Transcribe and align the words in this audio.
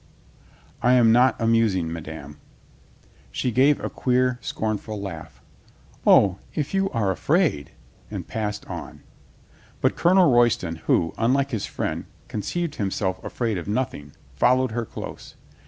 "I 0.81 0.93
am 0.93 1.11
not 1.11 1.39
amusing, 1.39 1.93
madame." 1.93 2.39
She 3.31 3.51
gave 3.51 3.79
a 3.79 3.87
queer, 3.87 4.39
scornful 4.41 4.99
laugh. 4.99 5.43
"O, 6.07 6.39
if 6.55 6.73
you 6.73 6.89
are 6.89 7.11
afraid!" 7.11 7.73
and 8.09 8.27
passed 8.27 8.65
on. 8.65 9.03
But 9.79 9.95
Colonel 9.95 10.31
Royston, 10.33 10.77
who, 10.87 11.13
unlike 11.19 11.51
his 11.51 11.67
friend, 11.67 12.05
con 12.29 12.41
ceived 12.41 12.77
himself 12.77 13.23
afraid 13.23 13.59
of 13.59 13.67
nothing, 13.67 14.13
followed 14.35 14.71
her 14.71 14.85
close. 14.85 15.35